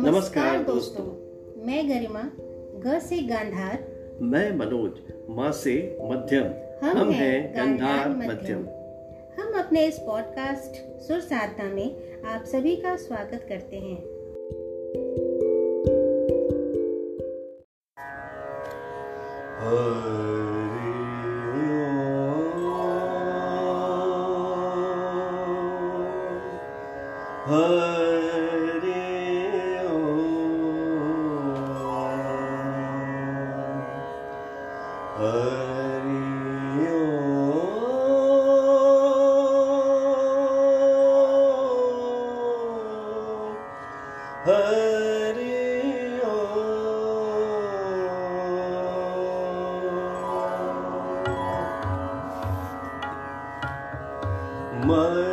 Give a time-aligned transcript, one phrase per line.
[0.00, 1.04] नमस्कार दोस्तों।
[1.66, 2.22] मैं गरिमा
[2.80, 3.84] ग से गांधार।
[4.22, 4.92] मैं मनोज
[5.30, 6.44] माँ से मध्यम।
[6.86, 8.58] हम, हम हैं गंधार मध्यम।
[9.40, 14.20] हम अपने इस पॉडकास्ट सुर साधना में आप सभी का स्वागत करते हैं।
[27.48, 28.09] मन
[54.84, 55.29] my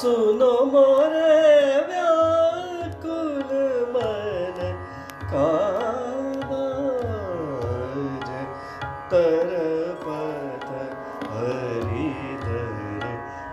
[0.00, 1.32] सुनो मोरे
[1.88, 3.50] व्याकुल
[3.94, 4.60] मन
[5.32, 5.48] का
[6.50, 8.28] बाज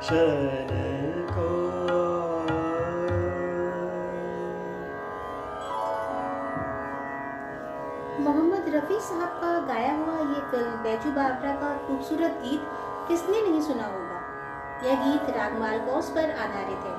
[0.08, 0.76] मोहम्मद
[8.76, 12.62] रफ़ी साहब का गाया हुआ ये फ़िल्म बैजू बावरा का खूबसूरत गीत
[13.08, 14.22] किसने नहीं सुना होगा?
[14.84, 16.96] यह गीत रागमाल कौस पर आधारित है।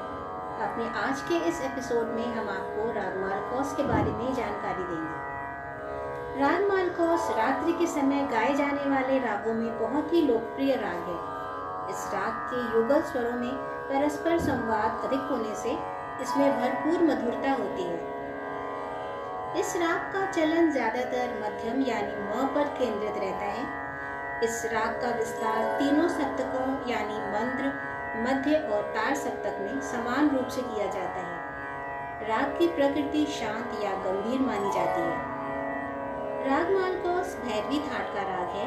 [0.69, 6.41] अपने आज के इस एपिसोड में हम आपको रागमाल कौस के बारे में जानकारी देंगे।
[6.41, 11.38] रागमाल कौस रात्रि के समय गाए जाने वाले रागों में बहुत ही लोकप्रिय राग है।
[11.91, 13.54] इस राग के युगल स्वरों में
[13.88, 15.71] परस्पर संवाद अधिक होने से
[16.22, 18.16] इसमें भरपूर मधुरता होती है।
[19.60, 23.62] इस राग का चलन ज़्यादातर मध्यम यानी म पर केंद्रित रहता है।
[24.44, 27.72] इस राग का विस्तार तीनों सप्तकों यानी मंद्र
[28.19, 33.81] मध्य और तार सप्तक में समान रूप से किया जाता है। राग की प्रकृति शांत
[33.84, 35.16] या गंभीर मानी जाती है।
[36.48, 38.66] राग मालकोस भैरवी थाट का राग है।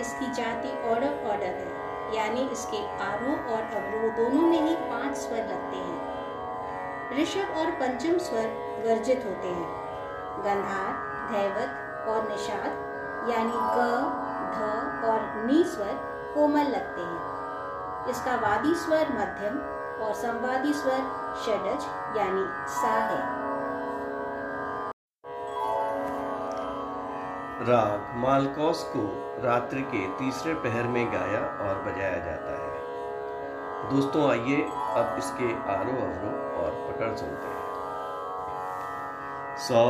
[0.00, 1.81] इसकी जाति ऑर्डर ऑर्डर है।
[2.16, 6.12] यानी इसके आरोह और अवरोह दोनों में ही पाँच स्वर लगते हैं।
[7.22, 8.46] ऋषभ और पंचम स्वर
[8.86, 9.82] वर्जित होते हैं।
[10.38, 10.92] गंधार,
[11.32, 12.70] धैवत और निषाद,
[13.30, 13.86] यानी ग,
[14.54, 15.94] ध और नी स्वर
[16.34, 19.58] कोमल लगते हैं। इसका वादी स्वर मध्यम
[20.04, 21.00] और संवादी स्वर
[21.44, 21.86] षडज,
[22.18, 23.51] यानी सा है।
[27.62, 29.02] राग मालकौस को
[29.44, 32.72] रात्रि के तीसरे पहर में गाया और बजाया जाता है।
[33.90, 37.72] दोस्तों, आइए अब इसके आरोह अवरोह और पकड़ सुनते हैं।
[39.58, 39.84] सा,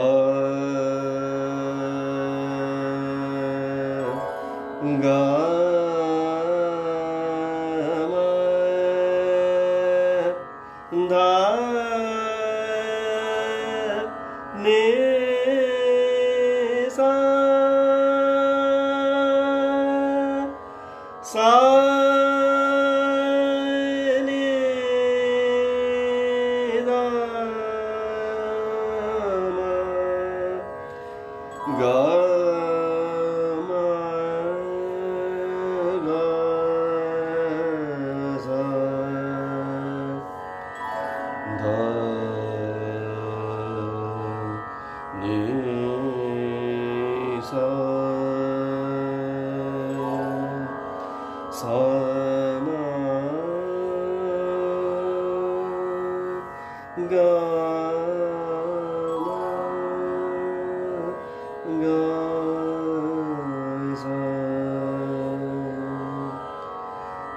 [4.85, 5.53] गा
[10.95, 11.82] धा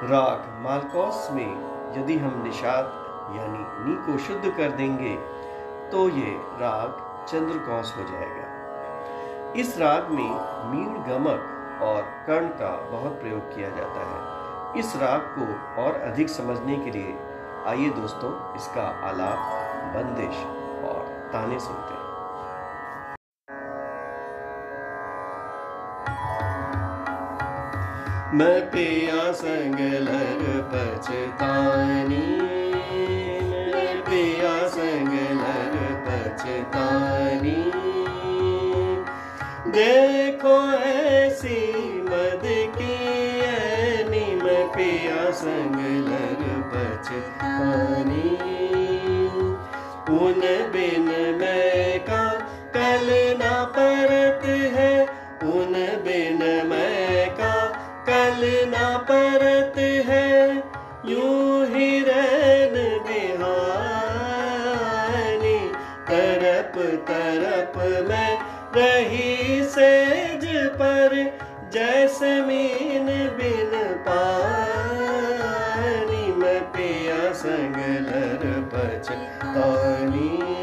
[0.04, 2.86] राग मालकौस में यदि हम निषाद,
[3.36, 5.16] यानी नी को शुद्ध कर देंगे
[5.92, 6.32] तो ये
[6.62, 6.90] राग
[7.28, 10.32] चंद्रकौंस हो जाएगा। इस राग में
[10.72, 16.30] मीण गमक और कर्ण का बहुत प्रयोग किया जाता है। इस राग को और अधिक
[16.30, 17.18] समझने के लिए
[17.68, 19.40] आइए दोस्तों, इसका आलाप,
[19.96, 20.46] बंदिश
[20.86, 22.04] और ताने सुनते हैं।
[28.36, 30.42] मैं पिया संग लग
[30.72, 32.26] पछतानी।
[33.74, 35.76] मैं पिया संग लग
[36.08, 37.62] पछतानी।
[39.78, 40.56] देखो
[40.90, 41.62] ऐसी
[42.02, 42.46] मद
[42.78, 42.98] की
[44.44, 45.80] मैं पिया संग
[46.10, 46.44] लग
[46.74, 48.36] पछतानी।
[50.20, 50.42] उन
[50.74, 51.08] बिन
[51.40, 51.65] मैं
[80.06, 80.55] पछतानी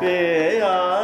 [0.00, 1.03] पिया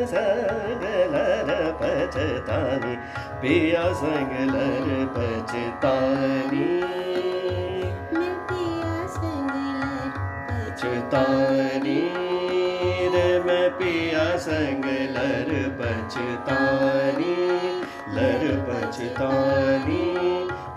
[0.06, 2.96] संगलर पछतानी।
[3.42, 6.82] पिया संगलर पछतानी।
[8.18, 9.50] मैं पिया संग
[9.82, 10.10] लर
[10.48, 12.13] पछतानी।
[13.78, 17.36] रे संग पिया संगलर पछतानी,
[18.14, 20.14] लर पछतानी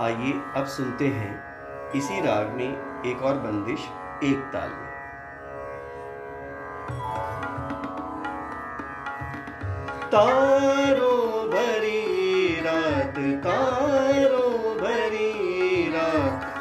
[0.00, 1.44] आइए अब सुनते हैं
[1.92, 3.80] इसी राग में एक और बंदिश,
[4.24, 4.94] एक ताल में।
[10.06, 11.13] तारो
[13.18, 14.48] तारो
[14.80, 15.34] भरी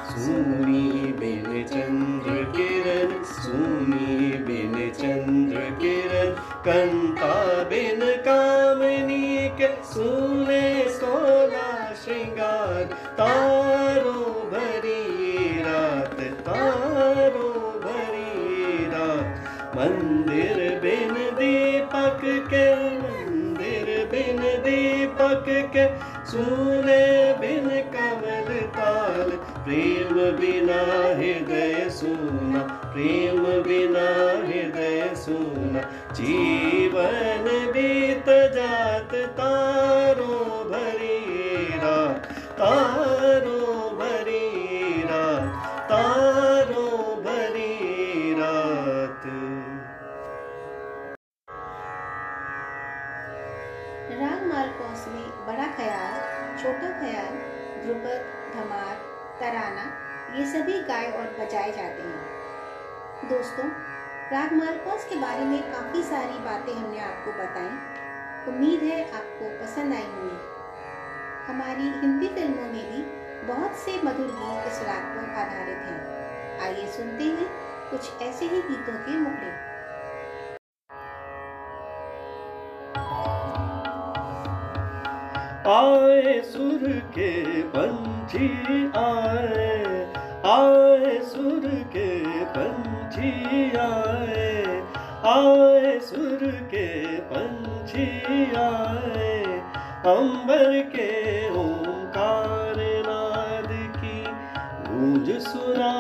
[0.09, 6.29] सुनी बिन चंद्र किरण सुनी बिन चंद्र किरण
[6.67, 17.49] कंता बिन कामनी के सुने सोला श्रृंगार, तारो भरी रात, तारो
[17.83, 19.43] भरी रात,
[19.75, 29.29] मंदिर बिन दीपक के, मंदिर बिन दीपक के सुने बिन कमल ताल,
[29.65, 30.79] प्रेम बिना
[31.17, 34.05] हृदय सुना, प्रेम बिना
[34.39, 35.81] हृदय सुना।
[36.13, 40.39] जीवन बीत जात, तारो
[40.71, 41.19] भरी
[41.77, 42.25] रात,
[42.61, 43.61] तारो
[44.01, 46.89] भरी रात, तारो
[47.21, 49.23] भरी रात।
[54.19, 54.43] राग
[55.07, 56.22] में बड़ा ख्याल
[56.63, 57.33] छोटा ख्याल,
[57.83, 58.95] ध्रुपद, धमार,
[59.39, 59.83] तराना,
[60.35, 63.65] ये सभी गाए और बजाए जाते हैं। दोस्तों
[64.31, 69.93] राग मालकोस के बारे में काफ़ी सारी बातें हमने आपको बताई। उम्मीद है आपको पसंद
[69.93, 70.39] आई होंगी।
[71.47, 73.03] हमारी हिंदी फ़िल्मों में भी
[73.47, 77.49] बहुत से मधुर गीत इस राग पर आधारित हैं। आइए सुनते हैं
[77.89, 79.72] कुछ ऐसे ही गीतों के मुखड़े।
[86.43, 87.31] सुर के
[87.63, 88.47] पंछी
[88.97, 89.69] आए
[90.45, 92.09] आए सुर के
[92.45, 93.31] पंछी
[93.77, 94.51] आए
[95.33, 96.39] आए सुर
[96.73, 96.87] के
[97.19, 98.07] पंछी
[98.55, 99.43] आए,
[100.13, 101.11] अंबर के
[101.49, 102.75] ओंकार
[103.07, 104.17] नाद की
[104.89, 105.92] गूंज सुना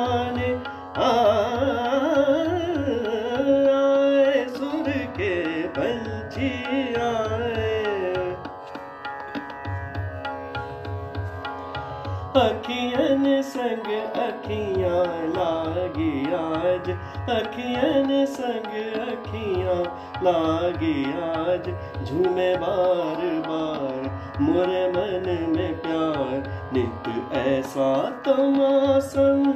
[14.23, 16.89] अखियाँ लागी आज
[17.29, 18.73] अखियन संग
[19.07, 19.81] अखियाँ
[20.23, 21.69] लागी आज।
[22.05, 24.09] झूमे बार बार,
[24.41, 29.53] मोरे मन में प्यार। नित ऐसा तो मौसम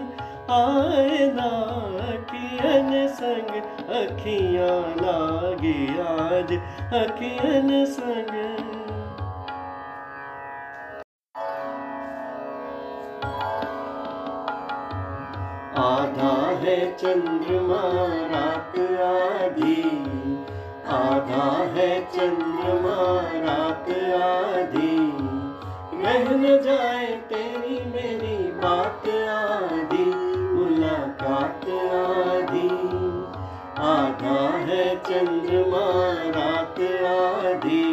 [0.54, 1.50] आए ना
[2.08, 3.50] अखियन संग
[3.96, 6.52] अखियाँ लागे आज।
[6.94, 8.77] अखियन संग
[17.00, 17.82] चंद्रमा
[18.30, 19.82] रात आधी
[20.92, 22.96] आधा है चंद्रमा
[23.44, 23.90] रात
[24.20, 24.96] आधी
[26.02, 30.06] रह न जाए तेरी मेरी बात आधी
[30.56, 32.70] मुलाकात आधी
[33.90, 35.86] आधा है चंद्रमा
[36.38, 37.86] रात आधी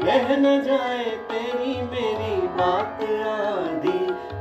[0.00, 3.98] रह न जाए तेरी मेरी बात आधी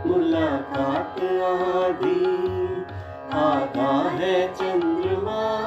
[0.08, 2.17] मुलाकात आधी
[3.38, 5.58] है चंद्रमा।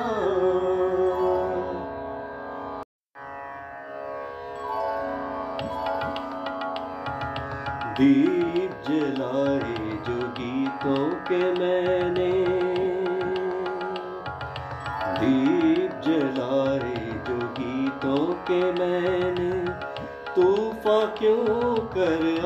[7.93, 12.31] दीप जलाए जो गीतों के मैंने।
[15.21, 19.51] दीप जलाए जो गीतों के मैंने।
[20.35, 22.41] तूफा क्यों कर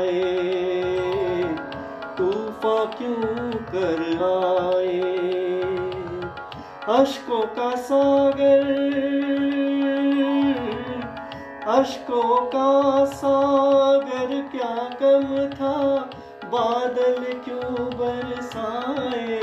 [0.00, 0.65] आए?
[2.66, 4.00] तूफा क्यों कर
[4.76, 5.00] आए?
[6.98, 8.66] अशकों का सागर,
[11.66, 16.10] अशकों का सागर, क्या कम था?
[16.44, 19.40] बादल क्यों बरसाए?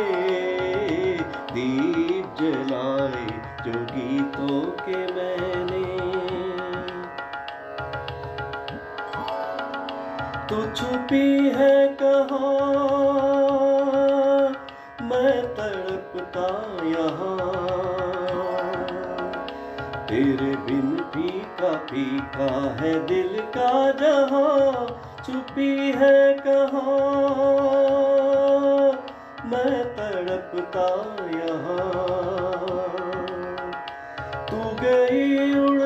[1.51, 3.25] दीप जलाए
[3.65, 6.03] जो गीतों के मैंने।
[10.49, 13.02] तू छुपी है कहा?
[15.23, 16.47] मैं तड़पता
[16.85, 17.37] यहाँ।
[20.07, 22.47] तेरे बिन फीका फीका
[22.81, 24.87] है दिल का जहाँ,
[25.25, 26.87] छुपी है कहा।
[29.45, 30.87] मैं तड़पता
[31.37, 31.89] यहाँ।
[34.51, 35.82] तू गई उड़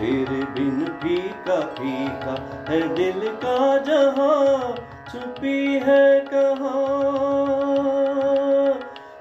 [0.00, 2.34] तेरे बिन फीका फीका
[2.68, 4.74] है दिल का जहाँ
[5.12, 6.74] छुपी है कहा।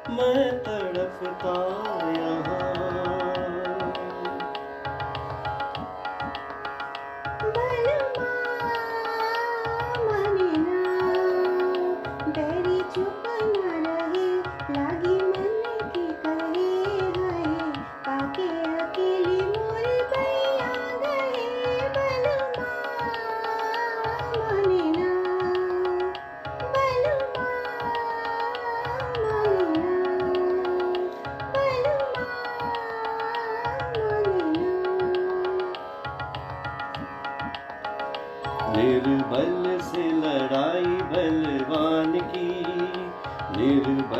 [0.10, 1.56] मैं तड़पता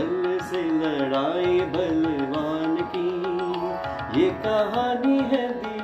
[0.10, 3.10] निर्बल से लड़ाई बलवान की।
[4.20, 5.79] ये कहानी है दिए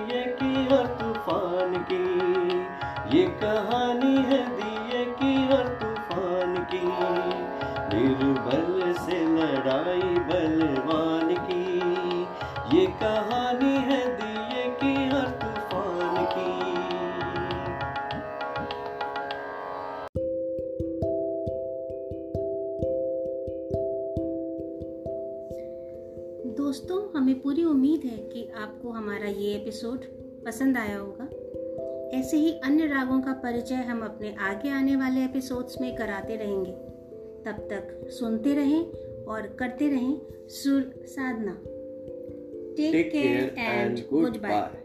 [26.75, 30.00] दोस्तों हमें पूरी उम्मीद है कि आपको हमारा ये एपिसोड
[30.46, 31.25] पसंद आया होगा।
[32.17, 36.72] ऐसे ही अन्य रागों का परिचय हम अपने आगे आने वाले एपिसोड्स में कराते रहेंगे।
[37.46, 38.91] तब तक सुनते रहें
[39.25, 41.53] और करते रहें सुर साधना।
[42.75, 44.85] Take care and good bye